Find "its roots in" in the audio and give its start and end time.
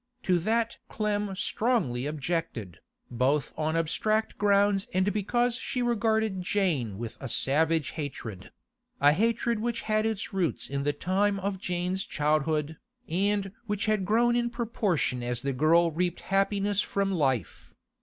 10.07-10.81